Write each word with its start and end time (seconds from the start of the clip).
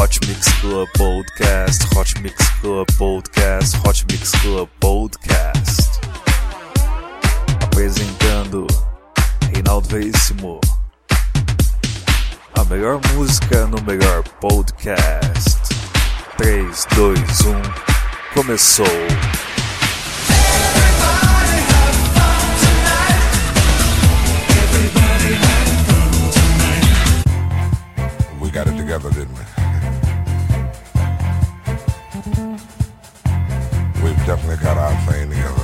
Hot 0.00 0.18
Mix 0.26 0.48
Club 0.62 0.88
Podcast, 0.96 1.84
Hot 1.92 2.22
Mix 2.22 2.48
Club 2.62 2.86
Podcast, 2.92 3.74
Hot 3.84 4.02
Mix 4.10 4.32
Club 4.40 4.70
Podcast. 4.80 6.00
Apresentando 7.60 8.66
Reinaldo 9.52 9.86
Veríssimo. 9.90 10.58
A 12.54 12.64
melhor 12.64 12.98
música 13.12 13.66
no 13.66 13.78
melhor 13.82 14.24
podcast. 14.40 15.58
3, 16.38 16.86
2, 16.96 17.14
1, 17.44 17.60
começou! 18.32 18.86
We 28.40 28.50
got 28.50 28.66
it 28.66 28.78
together, 28.78 29.10
didn't 29.10 29.36
we? 29.36 29.49
definitely 34.26 34.62
got 34.62 34.76
our 34.76 35.12
thing 35.12 35.30
together. 35.30 35.59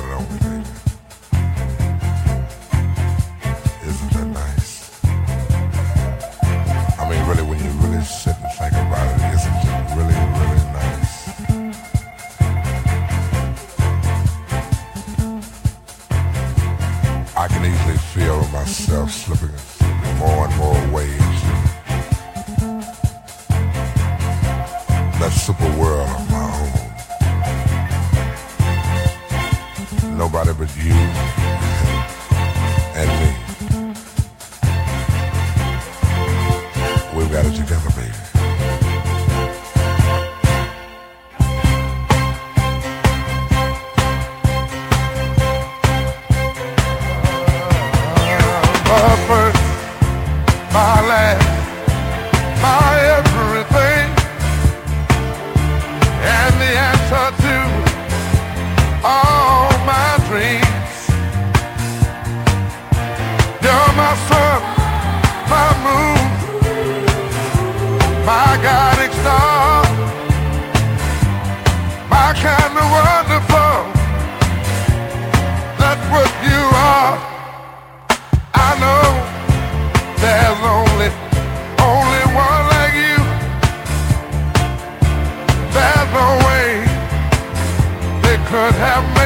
have 88.77 89.16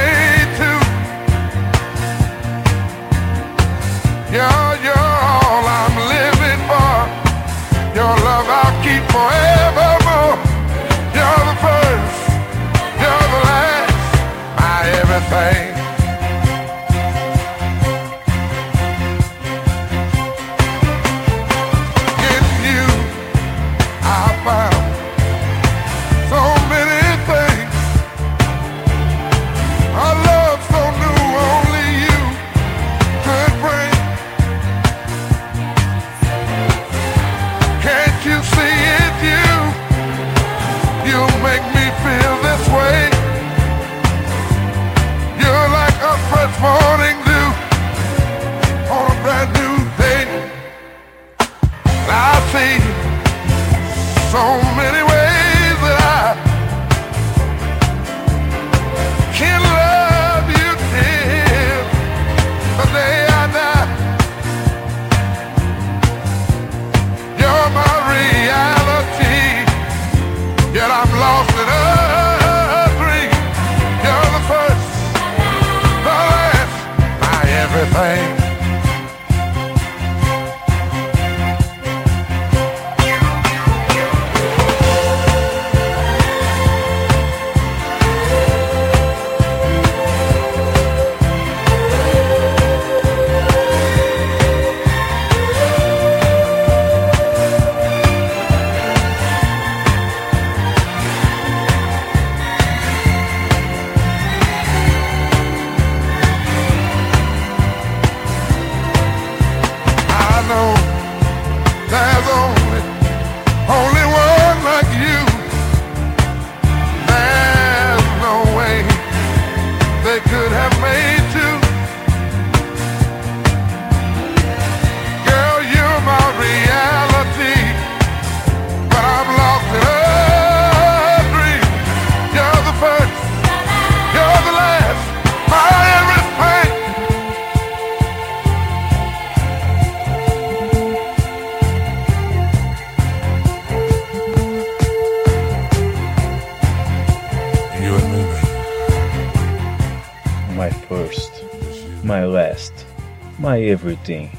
Everything. 153.91 154.29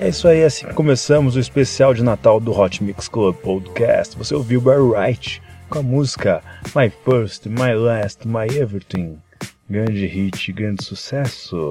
É 0.00 0.08
isso 0.08 0.26
aí, 0.26 0.42
assim 0.42 0.66
começamos 0.74 1.36
o 1.36 1.40
especial 1.40 1.94
de 1.94 2.02
Natal 2.02 2.40
do 2.40 2.50
Hot 2.58 2.82
Mix 2.82 3.06
Club 3.06 3.36
Podcast. 3.36 4.18
Você 4.18 4.34
ouviu 4.34 4.60
Barry 4.60 4.80
Wright 4.80 5.40
com 5.68 5.78
a 5.78 5.82
música 5.82 6.42
My 6.74 6.90
First, 7.04 7.46
My 7.46 7.72
Last, 7.72 8.26
My 8.26 8.46
Everything. 8.52 9.18
Grande 9.68 10.06
hit, 10.06 10.52
grande 10.52 10.84
sucesso. 10.84 11.68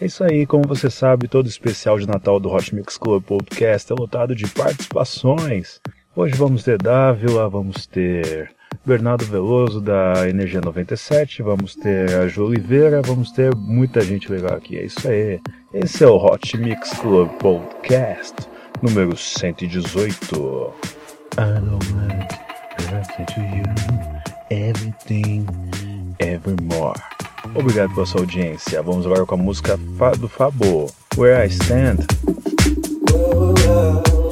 É 0.00 0.06
isso 0.06 0.24
aí, 0.24 0.46
como 0.46 0.66
você 0.66 0.88
sabe, 0.88 1.28
todo 1.28 1.46
especial 1.46 1.98
de 1.98 2.06
Natal 2.06 2.40
do 2.40 2.50
Hot 2.50 2.74
Mix 2.74 2.96
Club 2.96 3.22
Podcast 3.22 3.92
é 3.92 3.94
lotado 3.94 4.34
de 4.34 4.46
participações. 4.46 5.78
Hoje 6.14 6.34
vamos 6.36 6.64
ter 6.64 6.78
Dávila, 6.78 7.50
vamos 7.50 7.86
ter 7.86 8.55
Bernardo 8.84 9.24
Veloso 9.24 9.80
da 9.80 10.28
Energia 10.28 10.60
97, 10.60 11.42
vamos 11.42 11.74
ter 11.74 12.14
a 12.14 12.28
Ju 12.28 12.44
Oliveira, 12.44 13.02
vamos 13.02 13.32
ter 13.32 13.54
muita 13.54 14.00
gente 14.00 14.30
legal 14.30 14.54
aqui. 14.54 14.78
É 14.78 14.84
isso 14.84 15.08
aí. 15.08 15.40
Esse 15.74 16.04
é 16.04 16.06
o 16.06 16.16
Hot 16.16 16.56
Mix 16.56 16.90
Club 17.00 17.28
Podcast 17.38 18.34
número 18.82 19.16
118. 19.16 20.72
I 21.38 21.60
don't 21.60 21.92
mind 21.92 22.28
to 23.34 23.40
you 23.40 23.64
everything 24.50 25.46
evermore. 26.20 27.00
Obrigado 27.54 27.94
pela 27.94 28.06
sua 28.06 28.20
audiência. 28.20 28.82
Vamos 28.82 29.06
agora 29.06 29.26
com 29.26 29.34
a 29.34 29.38
música 29.38 29.76
do 30.18 30.28
Fabo, 30.28 30.90
Where 31.16 31.44
I 31.44 31.48
Stand. 31.48 32.06
They 33.56 34.25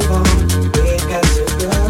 We 0.00 0.96
got 0.96 1.22
to 1.22 1.56
go. 1.60 1.89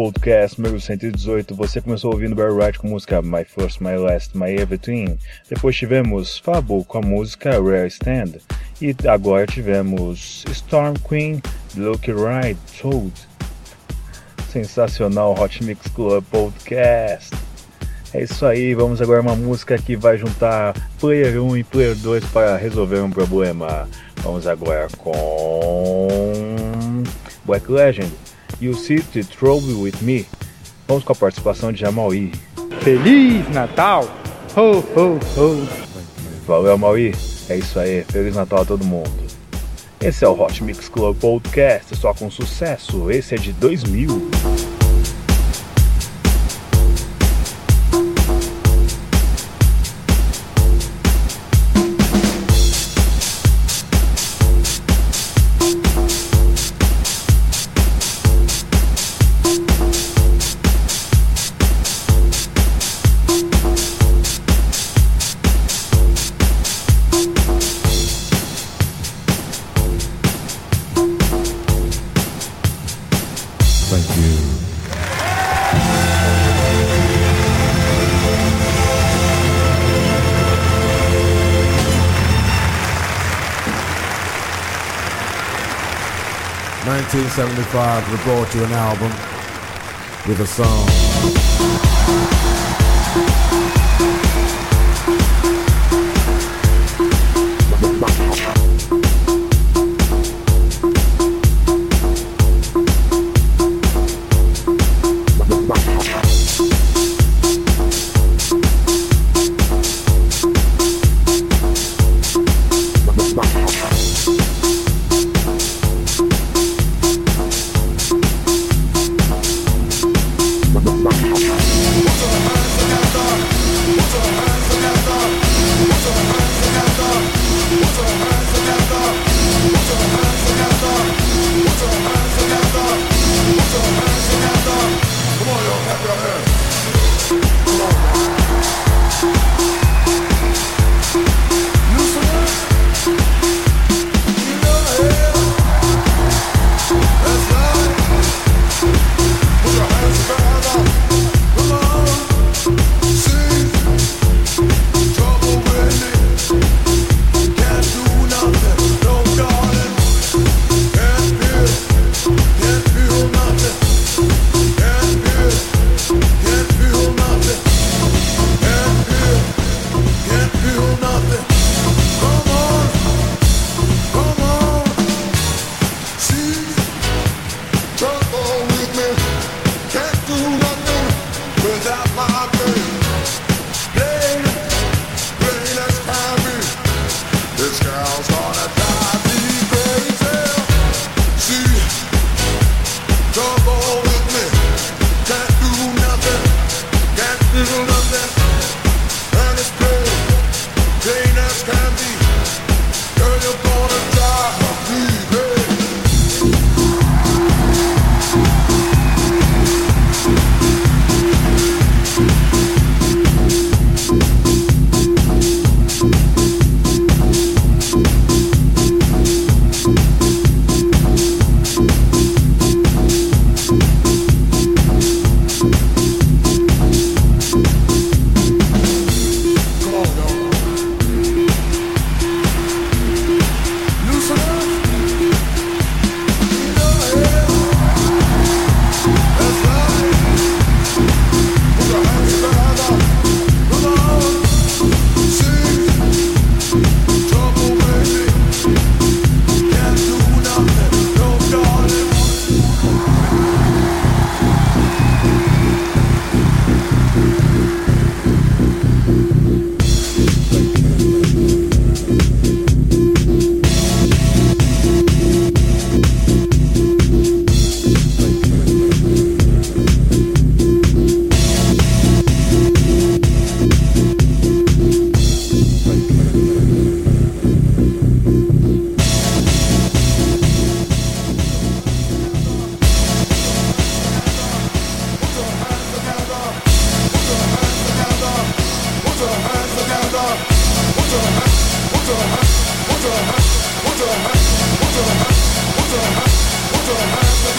Podcast 0.00 0.58
número 0.58 0.80
118. 0.80 1.54
Você 1.54 1.78
começou 1.78 2.10
ouvindo 2.10 2.34
Barry 2.34 2.54
White 2.54 2.78
com 2.78 2.86
a 2.86 2.90
música 2.90 3.20
My 3.20 3.44
First, 3.44 3.82
My 3.82 3.96
Last, 3.98 4.34
My 4.34 4.50
Everything. 4.50 5.18
Depois 5.46 5.76
tivemos 5.76 6.38
Fabo 6.38 6.82
com 6.86 6.96
a 6.96 7.02
música 7.02 7.50
Rare 7.60 7.86
Stand. 7.88 8.38
E 8.80 8.96
agora 9.06 9.46
tivemos 9.46 10.42
Storm 10.52 10.94
Queen, 11.06 11.42
Look 11.76 12.06
Right, 12.06 12.58
Toad. 12.80 13.12
Sensacional 14.50 15.38
Hot 15.38 15.62
Mix 15.62 15.86
Club 15.88 16.24
Podcast. 16.30 17.36
É 18.14 18.22
isso 18.22 18.46
aí, 18.46 18.72
vamos 18.72 19.02
agora 19.02 19.20
uma 19.20 19.36
música 19.36 19.76
que 19.76 19.96
vai 19.96 20.16
juntar 20.16 20.74
Player 20.98 21.42
1 21.42 21.58
e 21.58 21.64
Player 21.64 21.94
2 21.94 22.24
para 22.30 22.56
resolver 22.56 23.00
um 23.00 23.10
problema. 23.10 23.86
Vamos 24.22 24.46
agora 24.46 24.88
com 24.96 26.08
Black 27.44 27.70
Legend. 27.70 28.29
You 28.60 28.74
See 28.74 29.00
the 29.00 29.22
Trouble 29.22 29.74
With 29.74 30.02
Me. 30.02 30.26
Vamos 30.88 31.04
com 31.04 31.12
a 31.12 31.16
participação 31.16 31.72
de 31.72 31.84
Amaui. 31.84 32.32
Feliz 32.80 33.48
Natal! 33.50 34.04
Ho, 34.56 34.78
ho, 34.96 35.18
ho! 35.36 35.68
Valeu, 36.46 36.72
Amaui. 36.72 37.14
É 37.48 37.56
isso 37.56 37.78
aí. 37.78 38.04
Feliz 38.04 38.34
Natal 38.34 38.62
a 38.62 38.64
todo 38.64 38.84
mundo. 38.84 39.10
Esse 40.00 40.24
é 40.24 40.28
o 40.28 40.40
Hot 40.40 40.64
Mix 40.64 40.88
Club 40.88 41.16
Podcast, 41.18 41.94
só 41.96 42.14
com 42.14 42.30
sucesso. 42.30 43.10
Esse 43.10 43.34
é 43.34 43.38
de 43.38 43.52
2000. 43.52 44.30
1975 87.20 88.10
they 88.10 88.24
brought 88.24 88.54
you 88.54 88.64
an 88.64 88.72
album 88.72 89.12
with 90.26 90.40
a 90.40 90.46
song. 90.46 91.09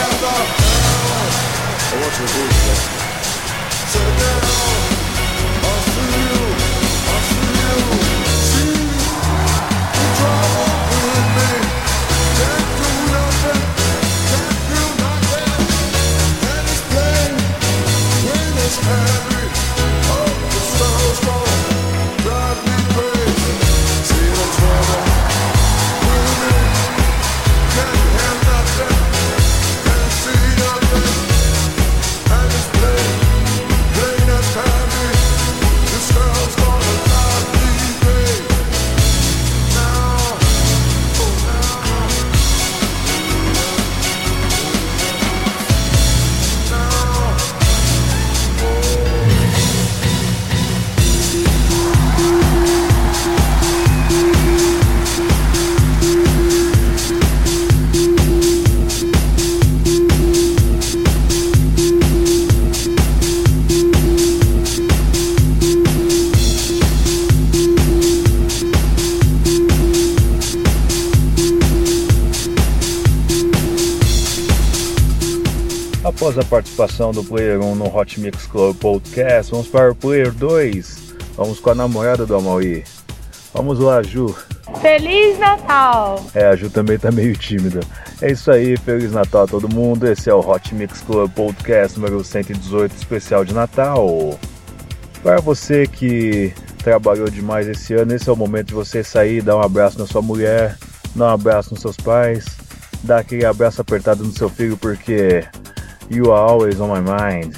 I 0.04 0.08
want 1.94 2.14
to 2.16 2.34
do 2.34 2.44
it. 2.46 2.80
See, 3.92 4.00
trouble 10.18 10.74
with 10.90 11.28
me. 11.38 11.52
Can't 12.38 12.70
do 12.78 12.90
nothing, 13.14 13.62
can't 14.32 14.60
do 14.72 14.82
nothing. 15.04 15.52
When 18.26 18.54
it's 18.66 18.78
heavy, 18.88 19.46
drive 22.24 22.60
me 22.68 22.78
crazy. 22.94 23.54
See 24.10 24.30
the 24.38 24.48
trouble 24.58 25.04
with 26.06 26.34
me, 26.42 26.54
can't. 27.76 29.11
Após 76.32 76.46
a 76.46 76.50
participação 76.50 77.12
do 77.12 77.26
Player 77.26 77.60
1 77.60 77.76
no 77.76 77.94
Hot 77.94 78.18
Mix 78.18 78.46
Club 78.46 78.78
Podcast, 78.78 79.52
vamos 79.52 79.68
para 79.68 79.92
o 79.92 79.96
Player 79.96 80.32
2. 80.32 81.16
Vamos 81.36 81.60
com 81.60 81.72
a 81.72 81.76
namorada 81.76 82.26
do 82.26 82.34
Amaury. 82.34 82.86
Vamos 83.54 83.80
lá, 83.80 84.02
Ju. 84.02 84.34
Feliz 84.82 85.38
Natal! 85.38 86.24
É, 86.34 86.46
a 86.46 86.56
Ju 86.56 86.70
também 86.70 86.98
tá 86.98 87.12
meio 87.12 87.36
tímida. 87.36 87.82
É 88.22 88.32
isso 88.32 88.50
aí, 88.50 88.78
Feliz 88.78 89.12
Natal 89.12 89.44
a 89.44 89.48
todo 89.48 89.68
mundo. 89.68 90.08
Esse 90.08 90.30
é 90.30 90.34
o 90.34 90.40
Hot 90.40 90.74
Mix 90.74 91.02
Club 91.02 91.30
Podcast 91.34 92.00
número 92.00 92.24
118, 92.24 92.96
especial 92.96 93.44
de 93.44 93.54
Natal. 93.54 94.40
Para 95.22 95.42
você 95.42 95.86
que 95.86 96.54
trabalhou 96.78 97.30
demais 97.30 97.68
esse 97.68 97.94
ano, 97.94 98.16
esse 98.16 98.30
é 98.30 98.32
o 98.32 98.38
momento 98.38 98.68
de 98.68 98.74
você 98.74 99.04
sair, 99.04 99.42
dar 99.42 99.58
um 99.58 99.62
abraço 99.62 100.00
na 100.00 100.08
sua 100.08 100.22
mulher, 100.22 100.78
dar 101.14 101.26
um 101.26 101.34
abraço 101.34 101.72
nos 101.72 101.82
seus 101.82 101.98
pais, 101.98 102.46
dar 103.04 103.18
aquele 103.18 103.44
abraço 103.44 103.82
apertado 103.82 104.24
no 104.24 104.32
seu 104.32 104.48
filho, 104.48 104.78
porque 104.78 105.44
You 106.12 106.34
Are 106.34 106.52
Always 106.52 106.82
On 106.82 106.90
My 106.90 107.00
Mind. 107.00 107.56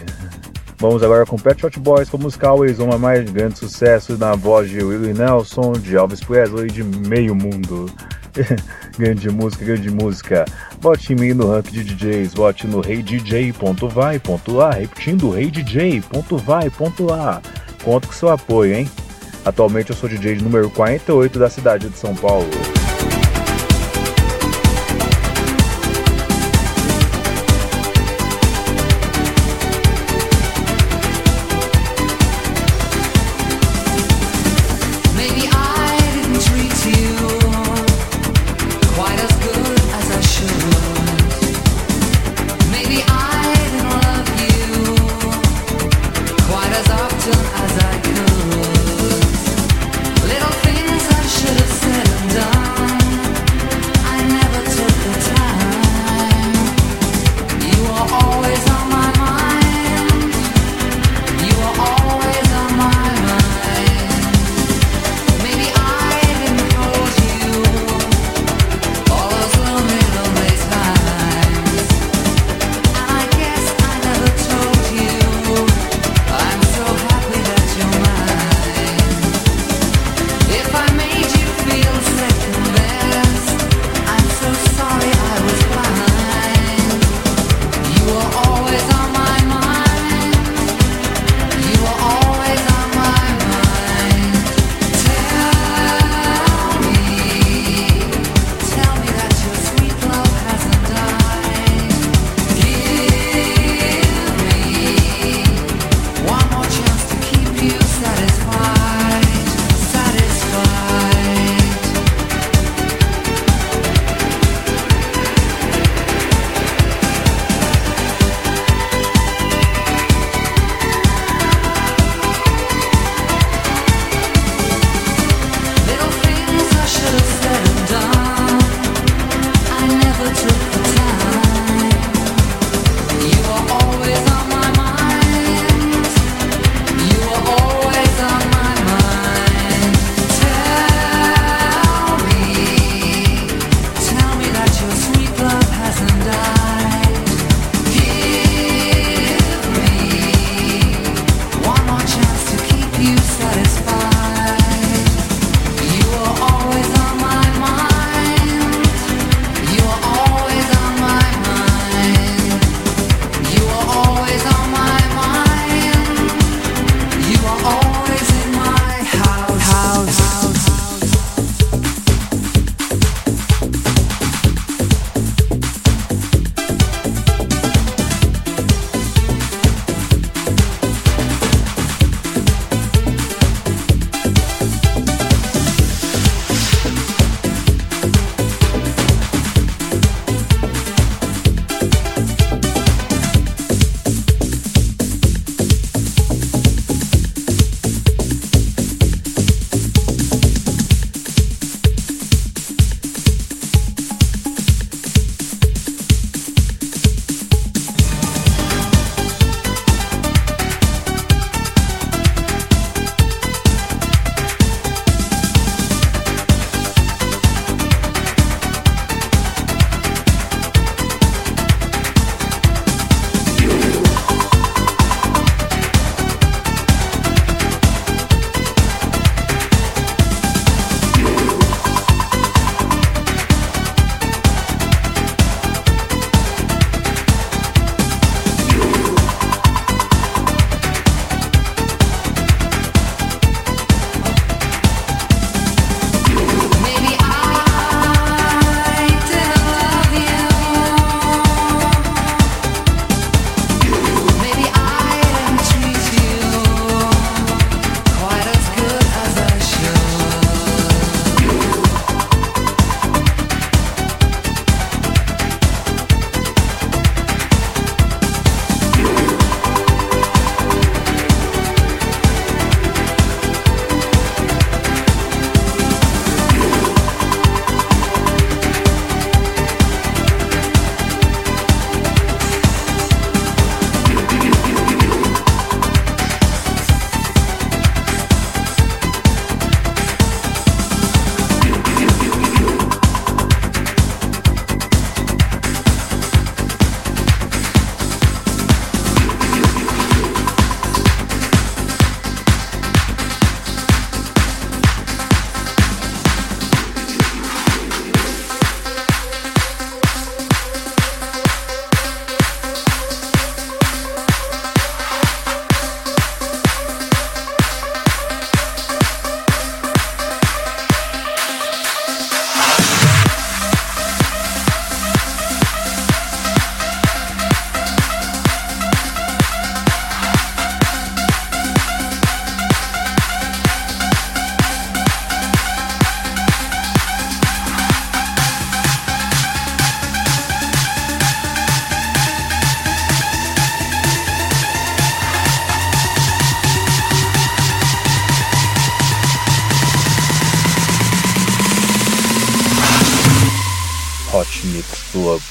Vamos 0.78 1.02
agora 1.02 1.26
com 1.26 1.38
Pet 1.38 1.60
Shop 1.60 1.80
Boys 1.80 2.08
com 2.10 2.18
a 2.18 2.20
música 2.20 2.50
Always 2.50 2.80
On 2.80 2.88
My 2.88 3.00
Mind, 3.00 3.32
grande 3.32 3.58
sucesso 3.58 4.16
na 4.18 4.36
voz 4.36 4.70
de 4.70 4.84
Willie 4.84 5.14
Nelson, 5.14 5.72
de 5.74 5.96
Elvis 5.96 6.20
Presley, 6.20 6.70
de 6.70 6.84
meio 6.84 7.34
mundo. 7.34 7.90
grande 8.98 9.30
música, 9.30 9.66
grande 9.66 9.90
música. 9.90 10.46
Vote 10.80 11.14
em 11.14 11.16
mim 11.16 11.34
no 11.34 11.52
ranking 11.52 11.72
de 11.72 11.84
DJs, 11.96 12.36
vote 12.36 12.68
no 12.68 12.82
reidj.vai.lá, 12.82 14.72
repetindo 14.72 15.32
reidj.vai.lá. 15.32 17.42
Conto 17.84 18.08
com 18.08 18.14
seu 18.14 18.30
apoio, 18.30 18.76
hein? 18.76 18.88
Atualmente 19.44 19.90
eu 19.90 19.96
sou 19.96 20.08
DJ 20.08 20.36
número 20.36 20.70
48 20.70 21.40
da 21.40 21.50
cidade 21.50 21.90
de 21.90 21.98
São 21.98 22.16
Paulo. 22.16 22.48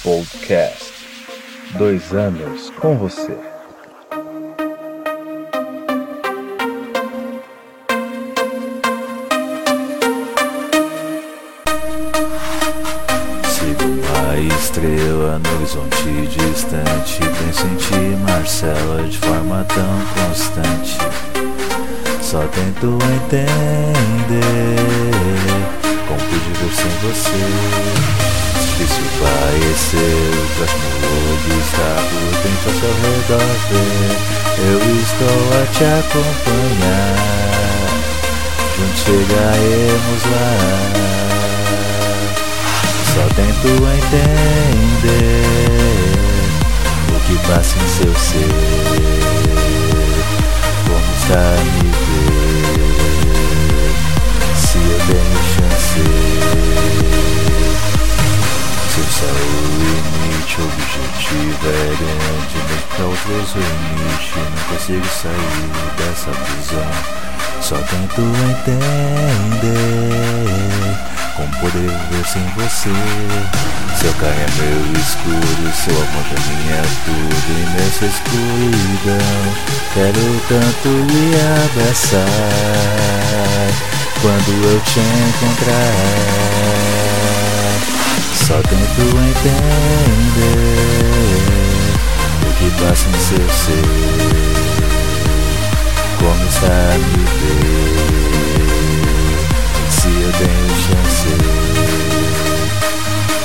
Podcast. 0.01 0.93
Dois 1.79 2.13
anos 2.13 2.71
com 2.81 2.97
você. 2.97 3.37
Sigo 13.49 13.85
uma 13.85 14.57
estrela 14.57 15.39
no 15.39 15.55
horizonte 15.57 16.27
distante. 16.29 17.21
Penso 17.39 17.67
em 17.67 17.77
ti, 17.77 18.17
Marcela, 18.23 19.03
de 19.09 19.19
forma 19.19 19.65
tão 19.65 20.27
constante. 20.27 20.99
Só 22.21 22.41
tento 22.49 22.99
entender 23.15 24.33
como 26.09 26.21
pude 26.21 26.53
ver 26.59 26.73
sem 26.75 26.91
você. 27.03 28.32
Difícil 28.79 29.05
parecer, 29.21 30.33
o 30.49 30.65
olho 31.29 31.57
está 31.61 31.93
por 32.09 32.33
dentro 32.43 32.67
ao 32.69 32.75
seu 32.81 32.95
redor 33.03 33.53
ver. 33.69 34.17
Eu 34.59 34.81
estou 34.97 35.41
a 35.53 35.63
te 35.73 35.85
acompanhar. 35.85 37.17
Juntos 38.75 39.01
chegaremos 39.05 40.23
lá. 40.33 40.53
Só 43.13 43.25
tento 43.35 43.69
entender 43.93 44.97
o 47.09 47.21
que 47.27 47.37
passa 47.47 47.75
em 47.77 47.87
seu 47.89 48.13
ser. 48.17 48.55
Como 50.89 51.11
está 51.19 51.41
a 51.41 51.63
me 51.63 51.87
ver? 52.07 52.41
Se 54.57 54.79
eu 54.79 54.99
tenho 55.07 55.41
chance. 55.55 56.01
Seu 58.93 59.01
limite, 59.01 60.61
o 60.61 60.65
objetivo 60.65 61.65
é 61.67 61.97
grande, 61.97 62.57
mas 62.69 62.83
pra 62.95 63.07
outros 63.07 63.55
o 63.55 63.59
limite. 63.59 64.37
Não 64.37 64.63
consigo 64.69 65.07
sair 65.07 65.71
dessa 65.97 66.31
prisão. 66.31 66.91
Só 67.63 67.77
tento 67.77 68.21
entender 68.51 68.93
como 71.37 71.53
poder 71.61 71.89
viver 71.89 72.27
sem 72.27 72.45
você. 72.55 72.93
Seu 73.99 74.13
carro 74.15 74.33
é 74.33 74.47
meu 74.61 74.81
escuro, 75.01 75.65
seu 75.75 75.97
amor 75.97 76.25
pra 76.25 76.41
mim 76.49 76.65
é 76.71 76.85
tudo 77.07 77.49
e 77.49 77.65
nessa 77.73 78.05
escuridão 78.05 79.41
quero 79.95 80.25
tanto 80.49 80.89
lhe 81.11 81.27
abraçar. 81.65 82.23
Quando 84.21 84.51
eu 84.65 84.79
te 84.83 85.01
encontrar, 85.01 86.62
só 88.53 88.61
tento 88.69 89.01
entender 89.01 90.37
o 92.43 92.53
que 92.59 92.69
passa 92.83 93.09
em 93.09 93.19
seu 93.19 93.49
ser. 93.49 93.87
Como 96.19 96.45
está 96.47 96.67
a 96.67 96.99
me 96.99 97.25
ver? 97.41 97.97
Se 99.89 100.09
eu 100.09 100.31
tenho 100.33 100.69
chance, 100.85 101.33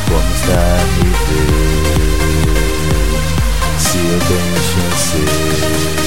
Como 0.08 0.30
está 0.34 0.56
a 0.56 0.82
me 0.96 1.08
ver? 1.28 1.52
Se 3.78 3.98
eu 3.98 4.18
tenho 4.28 4.56
chance. 4.64 5.97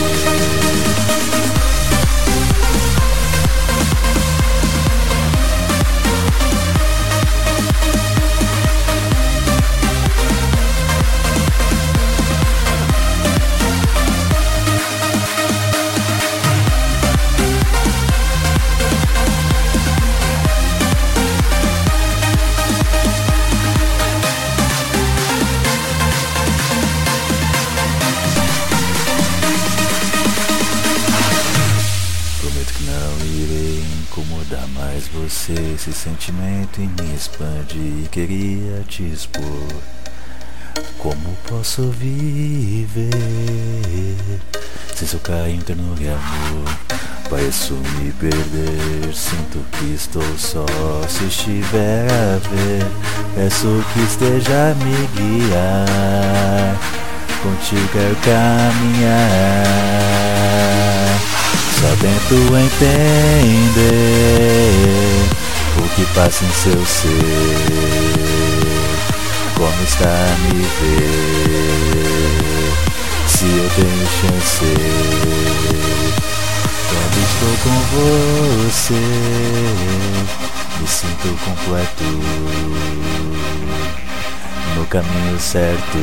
Sentimento 36.72 36.82
em 36.82 36.88
mim 36.88 37.14
expande 37.14 37.78
e 37.78 38.08
queria 38.10 38.84
te 38.88 39.04
expor. 39.04 39.68
Como 40.98 41.36
posso 41.48 41.90
viver 41.92 43.10
sem 44.96 45.08
seu 45.08 45.20
carinho, 45.20 45.62
ternura 45.64 46.02
e 46.02 46.08
amor? 46.08 46.78
Pareço 47.30 47.74
me 47.74 48.12
perder, 48.14 49.14
sinto 49.14 49.60
que 49.72 49.94
estou 49.94 50.24
só. 50.38 50.66
Se 51.08 51.26
estiver 51.26 52.08
a 52.12 52.38
ver, 52.50 52.86
peço 53.36 53.84
que 53.94 54.02
esteja 54.04 54.72
a 54.72 54.76
me 54.76 55.08
guiar. 55.16 56.78
Contigo 57.42 57.88
quero 57.92 58.16
caminhar. 58.18 59.22
Só 61.80 61.96
tento 62.00 62.36
entender 62.58 63.42
o 65.78 65.90
que 65.96 66.06
passa 66.14 66.44
em 66.44 66.52
seu 66.52 66.86
ser. 66.86 67.10
Como 69.56 69.84
está 69.84 70.06
a 70.06 70.38
me 70.40 70.62
ver? 70.80 71.92
Se 73.28 73.46
eu 73.46 73.70
tenho 73.76 74.08
chance. 74.20 74.66
Quando 76.90 77.18
estou 77.24 77.54
com 77.64 77.78
você, 78.66 79.02
me 80.80 80.88
sinto 80.88 81.28
completo. 81.46 82.10
No 84.76 84.86
caminho 84.88 85.40
certo, 85.40 85.98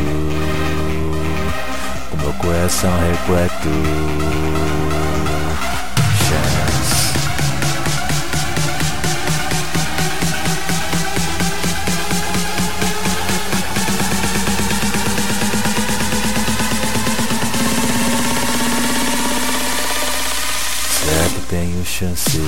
com 2.10 2.16
meu 2.16 2.32
coração 2.34 2.92
repleto. 3.10 3.68
Tenho 21.48 21.82
chance? 21.82 22.38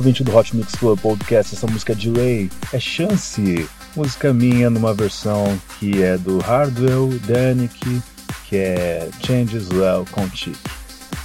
Ouvinte 0.00 0.24
do 0.24 0.34
Hot 0.34 0.56
Mix 0.56 0.74
Club 0.76 0.98
Podcast, 0.98 1.54
essa 1.54 1.66
música 1.66 1.94
de 1.94 2.10
Ray 2.10 2.50
é 2.72 2.80
Chance, 2.80 3.68
música 3.94 4.32
minha 4.32 4.70
numa 4.70 4.94
versão 4.94 5.60
que 5.78 6.02
é 6.02 6.16
do 6.16 6.38
Hardwell, 6.38 7.10
Danik, 7.26 8.00
que 8.48 8.56
é 8.56 9.10
Changes 9.22 9.68
Well 9.68 10.06
com 10.10 10.26
Chic. 10.30 10.56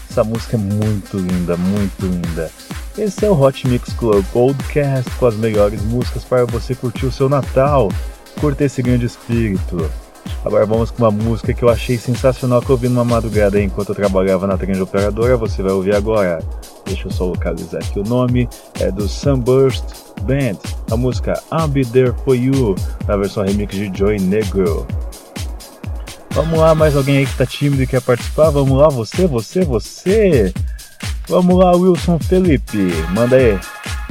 Essa 0.09 0.25
música 0.25 0.57
é 0.57 0.59
muito 0.59 1.17
linda, 1.17 1.55
muito 1.55 2.05
linda. 2.05 2.51
Esse 2.97 3.25
é 3.25 3.29
o 3.29 3.39
Hot 3.39 3.65
Mix 3.65 3.93
Club 3.93 4.25
Podcast 4.33 5.09
com 5.11 5.27
as 5.27 5.35
melhores 5.35 5.81
músicas 5.83 6.25
para 6.25 6.43
você 6.43 6.75
curtir 6.75 7.05
o 7.05 7.11
seu 7.13 7.29
Natal, 7.29 7.89
curtir 8.41 8.65
esse 8.65 8.81
grande 8.81 9.05
espírito. 9.05 9.89
Agora 10.43 10.65
vamos 10.65 10.91
com 10.91 11.03
uma 11.03 11.11
música 11.11 11.53
que 11.53 11.63
eu 11.63 11.69
achei 11.69 11.97
sensacional 11.97 12.61
que 12.61 12.69
eu 12.69 12.75
ouvi 12.75 12.87
numa 12.87 13.03
madrugada 13.03 13.59
enquanto 13.59 13.89
eu 13.89 13.95
trabalhava 13.95 14.45
na 14.45 14.55
grande 14.55 14.81
operadora, 14.81 15.35
você 15.35 15.63
vai 15.63 15.71
ouvir 15.71 15.95
agora. 15.95 16.39
Deixa 16.85 17.07
eu 17.07 17.11
só 17.11 17.25
localizar 17.25 17.79
aqui 17.79 17.99
o 17.99 18.03
nome, 18.03 18.47
é 18.79 18.91
do 18.91 19.07
Sunburst 19.07 19.83
Band, 20.21 20.59
a 20.91 20.95
música 20.95 21.41
I'll 21.51 21.67
Be 21.67 21.83
There 21.83 22.13
For 22.23 22.35
You, 22.35 22.75
na 23.07 23.17
versão 23.17 23.43
remix 23.43 23.75
de 23.75 23.91
Joy 23.97 24.19
Negro. 24.19 24.85
Vamos 26.29 26.59
lá, 26.59 26.75
mais 26.75 26.95
alguém 26.95 27.17
aí 27.17 27.25
que 27.25 27.37
tá 27.37 27.45
tímido 27.45 27.81
e 27.81 27.87
quer 27.87 28.01
participar? 28.01 28.49
Vamos 28.49 28.77
lá, 28.77 28.89
você, 28.89 29.25
você, 29.25 29.63
você! 29.63 30.53
Vamos 31.27 31.57
lá, 31.57 31.71
Wilson 31.71 32.19
Felipe, 32.19 32.91
manda 33.15 33.35
aí. 33.37 33.57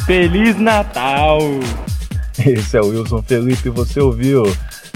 Feliz 0.05 0.59
Natal! 0.59 1.39
Esse 2.45 2.77
é 2.77 2.81
o 2.81 2.89
Wilson 2.89 3.23
Felipe, 3.23 3.71
você 3.71 4.01
ouviu? 4.01 4.43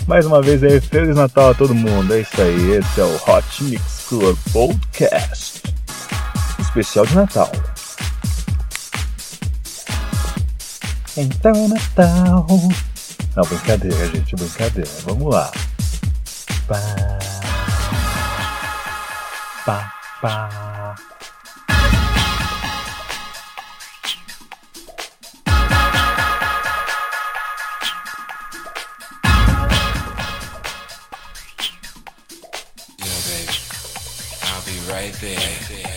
Mais 0.09 0.25
uma 0.25 0.41
vez 0.41 0.65
aí, 0.65 0.81
Feliz 0.81 1.15
Natal 1.15 1.51
a 1.51 1.55
todo 1.55 1.75
mundo. 1.75 2.15
É 2.15 2.21
isso 2.21 2.41
aí, 2.41 2.71
esse 2.71 2.99
é 2.99 3.05
o 3.05 3.15
Hot 3.15 3.65
Mix 3.65 4.07
Club 4.09 4.39
Podcast. 4.55 5.63
Especial 6.59 7.05
de 7.05 7.15
Natal. 7.15 7.53
Então 11.15 11.69
Natal. 11.69 12.47
Não, 13.37 13.45
brincadeira, 13.45 14.07
gente, 14.09 14.35
brincadeira. 14.35 14.91
Vamos 15.05 15.35
lá. 15.35 15.53
Pá. 16.67 16.81
Pá, 19.67 19.93
pá. 20.23 21.08
I'll 35.09 35.15
be 35.21 35.88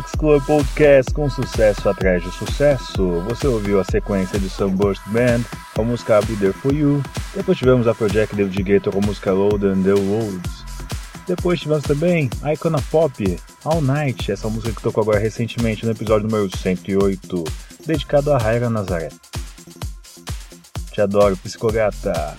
Mix 0.00 0.12
Club 0.12 0.42
Podcast 0.46 1.12
com 1.12 1.28
sucesso 1.28 1.86
atrás 1.86 2.22
de 2.22 2.30
sucesso. 2.30 3.20
Você 3.28 3.46
ouviu 3.46 3.78
a 3.78 3.84
sequência 3.84 4.38
de 4.38 4.48
Sunburst 4.48 5.02
Band 5.08 5.42
com 5.74 5.82
a 5.82 5.84
música 5.84 6.14
I'll 6.14 6.24
Be 6.24 6.36
There 6.36 6.54
For 6.54 6.72
You. 6.72 7.02
Depois 7.34 7.58
tivemos 7.58 7.86
a 7.86 7.94
Project 7.94 8.34
Guetta 8.62 8.90
com 8.90 9.00
a 9.00 9.02
música 9.02 9.30
Load 9.30 9.66
and 9.66 9.82
The 9.82 9.90
Roads. 9.90 10.64
Depois 11.26 11.60
tivemos 11.60 11.84
também 11.84 12.30
Icona 12.50 12.80
Pop, 12.90 13.38
All 13.62 13.82
Night, 13.82 14.32
essa 14.32 14.48
música 14.48 14.72
que 14.72 14.80
tocou 14.80 15.02
agora 15.02 15.18
recentemente 15.18 15.84
no 15.84 15.92
episódio 15.92 16.26
número 16.26 16.48
108, 16.56 17.44
dedicado 17.86 18.32
a 18.32 18.38
Raira 18.38 18.70
Nazaré. 18.70 19.10
Te 20.92 21.02
adoro, 21.02 21.36
psicogata. 21.36 22.38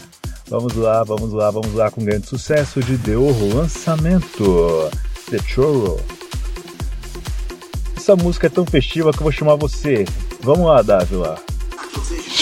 Vamos 0.49 0.73
lá, 0.73 1.03
vamos 1.03 1.31
lá, 1.31 1.51
vamos 1.51 1.75
lá 1.75 1.91
com 1.91 2.03
grande 2.03 2.25
sucesso 2.25 2.81
de 2.81 2.97
The 2.97 3.15
Horror, 3.15 3.55
lançamento 3.55 4.89
The 5.29 5.37
Choro. 5.37 6.20
Essa 8.01 8.15
música 8.15 8.47
é 8.47 8.49
tão 8.49 8.65
festiva 8.65 9.11
que 9.11 9.19
eu 9.19 9.23
vou 9.23 9.31
chamar 9.31 9.55
você. 9.57 10.05
Vamos 10.41 10.65
lá, 10.65 10.81
Dávila. 10.81 11.37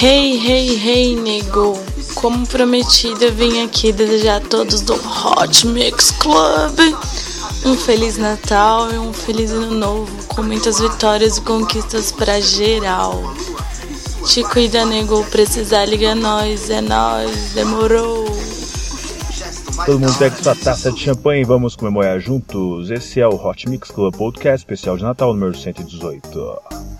Hey, 0.02 0.40
hey, 0.40 0.82
hey, 0.82 1.16
nego! 1.18 1.78
Como 2.16 2.48
prometido, 2.48 3.26
eu 3.26 3.34
vim 3.34 3.62
aqui 3.66 3.92
desejar 3.92 4.38
a 4.38 4.40
todos 4.40 4.80
do 4.80 4.94
Hot 4.94 5.68
Mix 5.68 6.12
Club 6.12 6.80
um 7.66 7.76
Feliz 7.76 8.18
Natal 8.18 8.90
e 8.90 8.98
um 8.98 9.12
Feliz 9.12 9.52
Ano 9.52 9.72
Novo, 9.72 10.28
com 10.30 10.42
muitas 10.42 10.80
vitórias 10.80 11.36
e 11.36 11.42
conquistas 11.42 12.10
pra 12.10 12.40
geral. 12.40 13.22
Te 14.28 14.42
cuida, 14.44 14.86
nego, 14.86 15.26
precisar 15.26 15.84
liga 15.84 16.16
nós, 16.16 16.70
é 16.70 16.80
nós, 16.80 17.52
demorou. 17.54 18.19
Todo 19.86 20.00
mundo 20.00 20.18
pega 20.18 20.36
sua 20.36 20.56
taça 20.56 20.92
de 20.92 21.00
champanhe 21.00 21.42
e 21.42 21.46
vamos 21.46 21.76
comemorar 21.76 22.20
juntos. 22.20 22.92
Esse 22.92 23.20
é 23.20 23.28
o 23.28 23.36
Hot 23.36 23.68
Mix 23.70 23.90
Club 23.90 24.16
Podcast 24.16 24.58
especial 24.66 24.98
de 24.98 25.04
Natal 25.04 25.34
número 25.34 25.58
118. 25.58 26.99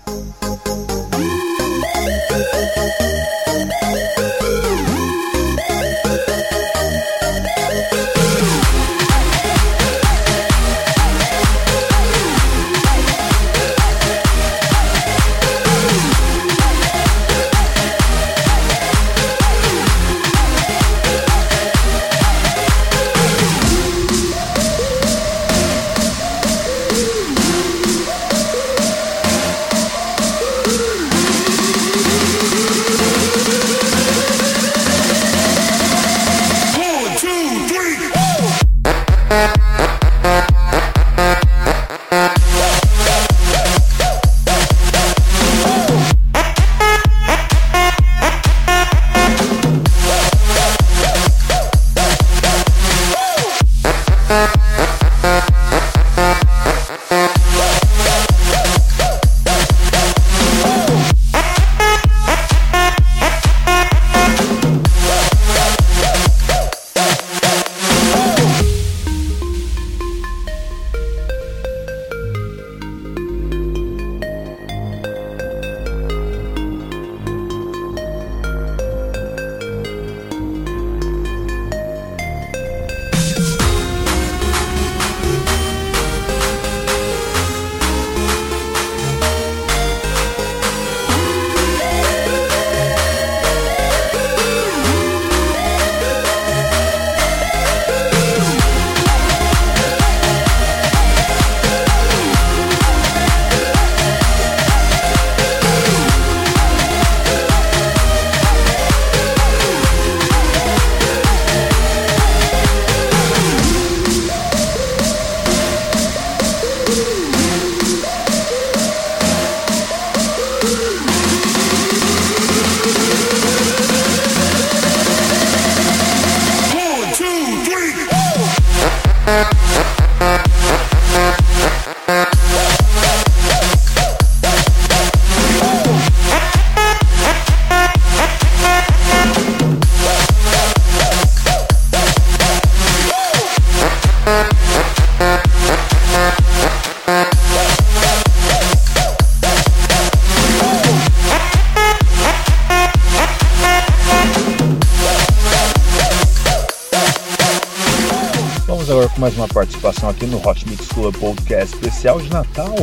Aqui 160.08 160.24
no 160.24 160.38
Hot 160.46 160.66
Mix 160.68 160.88
Club 160.88 161.14
Podcast 161.16 161.74
especial 161.74 162.20
de 162.20 162.30
Natal. 162.30 162.74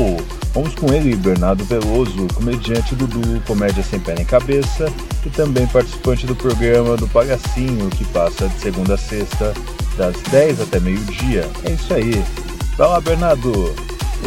Vamos 0.54 0.76
com 0.76 0.94
ele, 0.94 1.16
Bernardo 1.16 1.64
Veloso, 1.66 2.28
comediante 2.36 2.94
do 2.96 3.08
duo 3.08 3.42
Comédia 3.48 3.84
Sem 3.84 4.00
Pé 4.00 4.14
nem 4.16 4.26
Cabeça 4.26 4.92
e 5.26 5.30
também 5.30 5.66
participante 5.68 6.28
do 6.28 6.36
programa 6.36 6.96
do 6.96 7.08
Pagacinho, 7.08 7.90
que 7.90 8.06
passa 8.06 8.48
de 8.48 8.60
segunda 8.60 8.94
a 8.94 8.98
sexta, 8.98 9.54
das 9.98 10.16
10 10.32 10.62
até 10.62 10.80
meio-dia. 10.80 11.50
É 11.64 11.72
isso 11.72 11.94
aí. 11.94 12.24
Vai 12.78 12.88
lá, 12.88 13.02
Bernardo. 13.02 13.74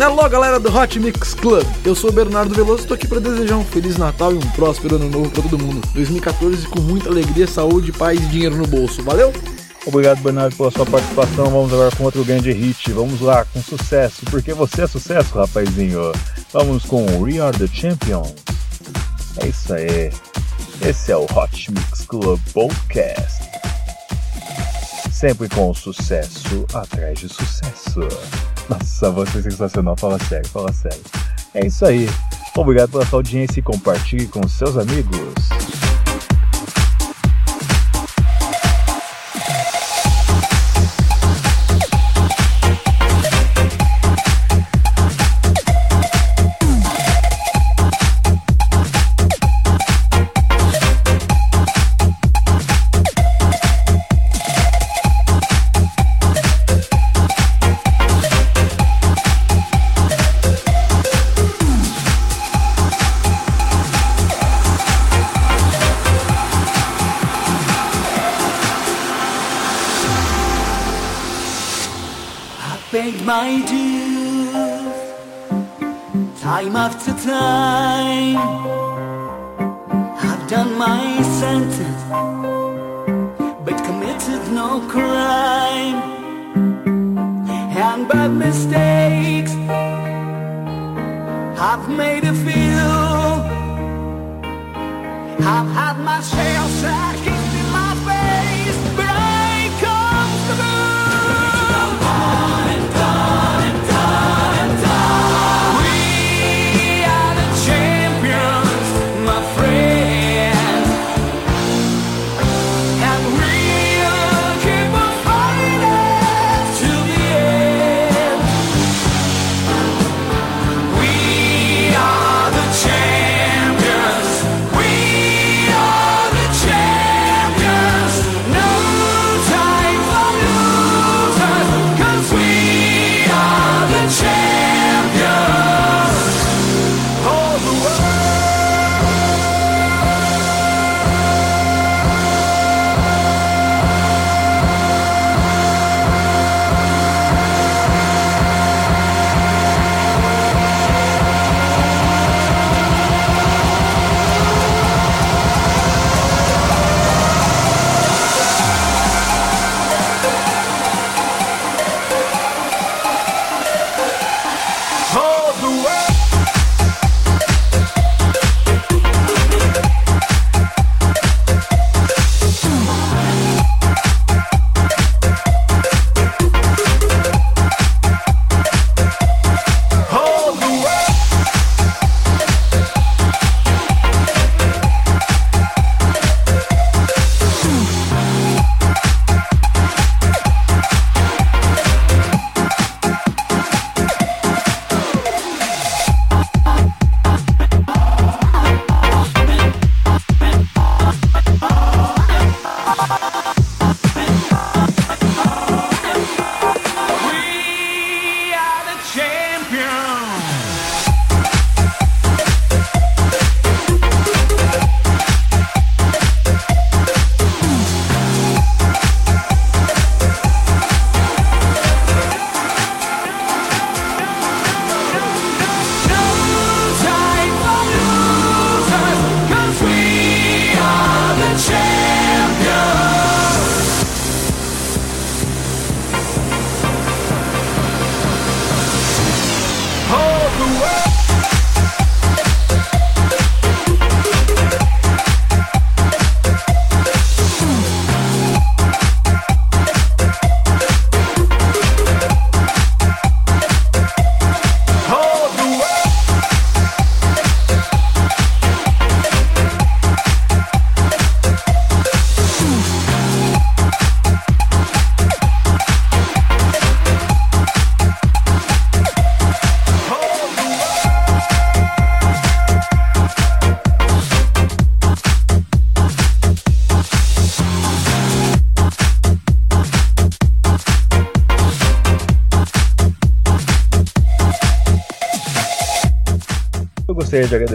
Alô, 0.00 0.28
galera 0.28 0.58
do 0.58 0.74
Hot 0.74 0.98
Mix 0.98 1.34
Club. 1.34 1.66
Eu 1.84 1.94
sou 1.94 2.10
o 2.10 2.12
Bernardo 2.12 2.54
Veloso, 2.54 2.86
tô 2.86 2.94
aqui 2.94 3.06
para 3.06 3.20
desejar 3.20 3.56
um 3.56 3.64
feliz 3.64 3.96
Natal 3.96 4.32
e 4.32 4.36
um 4.36 4.50
próspero 4.52 4.96
ano 4.96 5.10
novo 5.10 5.30
para 5.30 5.42
todo 5.42 5.58
mundo. 5.58 5.86
2014 5.94 6.66
com 6.68 6.80
muita 6.80 7.08
alegria, 7.08 7.46
saúde, 7.46 7.92
paz 7.92 8.18
e 8.18 8.26
dinheiro 8.26 8.56
no 8.56 8.66
bolso. 8.66 9.02
Valeu? 9.02 9.32
Obrigado, 9.90 10.22
Bernardo, 10.22 10.54
pela 10.54 10.70
sua 10.70 10.86
participação. 10.86 11.46
Vamos 11.46 11.72
agora 11.72 11.90
com 11.96 12.04
outro 12.04 12.24
grande 12.24 12.52
hit. 12.52 12.92
Vamos 12.92 13.20
lá, 13.20 13.44
com 13.44 13.60
sucesso, 13.60 14.24
porque 14.30 14.54
você 14.54 14.82
é 14.82 14.86
sucesso, 14.86 15.36
rapazinho. 15.36 16.12
Vamos 16.52 16.84
com 16.84 17.04
We 17.20 17.40
Are 17.40 17.56
the 17.58 17.66
Champions. 17.66 18.32
É 19.42 19.48
isso 19.48 19.74
aí. 19.74 20.12
Esse 20.80 21.10
é 21.10 21.16
o 21.16 21.24
Hot 21.24 21.72
Mix 21.72 22.02
Club 22.02 22.38
Podcast. 22.52 23.42
Sempre 25.10 25.48
com 25.48 25.74
sucesso 25.74 26.64
atrás 26.72 27.18
de 27.18 27.28
sucesso. 27.28 28.00
Nossa, 28.68 29.10
você 29.10 29.38
é 29.40 29.42
sensacional. 29.42 29.96
Fala 29.96 30.20
sério, 30.20 30.48
fala 30.50 30.72
sério. 30.72 31.02
É 31.52 31.66
isso 31.66 31.84
aí. 31.84 32.08
Obrigado 32.56 32.92
pela 32.92 33.04
sua 33.06 33.18
audiência 33.18 33.58
e 33.58 33.62
compartilhe 33.62 34.28
com 34.28 34.46
seus 34.46 34.76
amigos. 34.78 35.79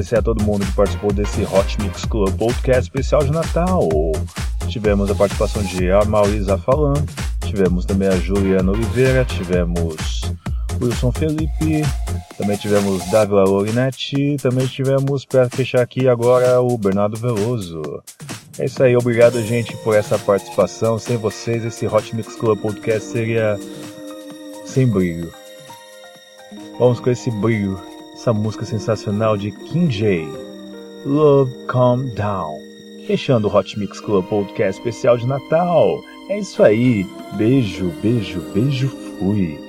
Agradecer 0.05 0.17
a 0.17 0.21
todo 0.21 0.43
mundo 0.43 0.65
que 0.65 0.71
participou 0.73 1.11
desse 1.11 1.43
Hot 1.43 1.81
Mix 1.81 2.05
Club 2.05 2.37
Podcast 2.37 2.83
especial 2.83 3.23
de 3.23 3.31
Natal. 3.31 3.89
Tivemos 4.67 5.09
a 5.09 5.15
participação 5.15 5.63
de 5.63 5.91
a 5.91 6.05
Maurisa 6.05 6.57
Falan, 6.57 6.93
tivemos 7.45 7.85
também 7.85 8.07
a 8.07 8.15
Juliana 8.17 8.71
Oliveira, 8.71 9.25
tivemos 9.25 10.21
Wilson 10.79 11.11
Felipe, 11.11 11.81
também 12.37 12.55
tivemos 12.57 13.03
Dávila 13.09 13.45
Lorinetti, 13.45 14.37
também 14.41 14.67
tivemos, 14.67 15.25
para 15.25 15.49
fechar 15.49 15.81
aqui 15.81 16.07
agora, 16.07 16.61
o 16.61 16.77
Bernardo 16.77 17.17
Veloso. 17.17 17.81
É 18.59 18.65
isso 18.65 18.83
aí, 18.83 18.95
obrigado 18.95 19.41
gente 19.41 19.75
por 19.77 19.95
essa 19.95 20.19
participação. 20.19 20.99
Sem 20.99 21.17
vocês, 21.17 21.65
esse 21.65 21.87
Hot 21.87 22.15
Mix 22.15 22.35
Club 22.35 22.59
Podcast 22.59 23.09
seria 23.09 23.59
sem 24.65 24.87
brilho. 24.87 25.31
Vamos 26.77 26.99
com 26.99 27.09
esse 27.09 27.31
brilho, 27.31 27.79
essa 28.25 28.33
música 28.33 28.65
sensacional 28.65 29.37
de 29.37 29.51
King 29.51 29.87
J. 29.87 30.27
Love 31.05 31.53
Calm 31.67 32.07
Down. 32.15 32.59
Fechando 33.05 33.47
o 33.47 33.55
Hot 33.55 33.77
Mix 33.77 33.99
Club 33.99 34.25
Podcast 34.25 34.81
especial 34.81 35.15
de 35.15 35.27
Natal. 35.27 36.01
É 36.27 36.39
isso 36.39 36.63
aí. 36.63 37.05
Beijo, 37.37 37.93
beijo, 38.01 38.41
beijo, 38.51 38.89
fui. 39.19 39.64